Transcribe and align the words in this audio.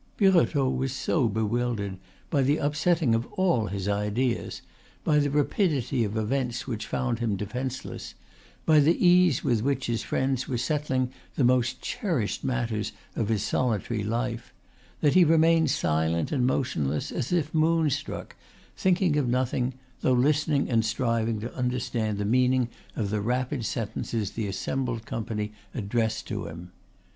Birotteau 0.17 0.67
was 0.67 0.93
so 0.93 1.29
bewildered 1.29 1.99
by 2.31 2.41
the 2.41 2.57
upsetting 2.57 3.13
of 3.13 3.27
all 3.33 3.67
his 3.67 3.87
ideas, 3.87 4.63
by 5.03 5.19
the 5.19 5.29
rapidity 5.29 6.03
of 6.03 6.17
events 6.17 6.65
which 6.65 6.87
found 6.87 7.19
him 7.19 7.35
defenceless, 7.35 8.15
by 8.65 8.79
the 8.79 8.97
ease 9.07 9.43
with 9.43 9.61
which 9.61 9.85
his 9.85 10.01
friends 10.01 10.47
were 10.47 10.57
settling 10.57 11.11
the 11.35 11.43
most 11.43 11.81
cherished 11.83 12.43
matters 12.43 12.93
of 13.15 13.29
his 13.29 13.43
solitary 13.43 14.03
life, 14.03 14.51
that 15.01 15.13
he 15.13 15.23
remained 15.23 15.69
silent 15.69 16.31
and 16.31 16.47
motionless 16.47 17.11
as 17.11 17.31
if 17.31 17.53
moonstruck, 17.53 18.35
thinking 18.75 19.17
of 19.17 19.27
nothing, 19.29 19.71
though 19.99 20.13
listening 20.13 20.67
and 20.67 20.83
striving 20.83 21.39
to 21.39 21.53
understand 21.53 22.17
the 22.17 22.25
meaning 22.25 22.69
of 22.95 23.11
the 23.11 23.21
rapid 23.21 23.63
sentences 23.63 24.31
the 24.31 24.47
assembled 24.47 25.05
company 25.05 25.51
addressed 25.75 26.25
to 26.27 26.47
him. 26.47 26.71